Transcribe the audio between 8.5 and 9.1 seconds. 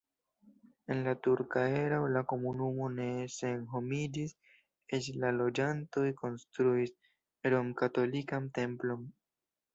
templon.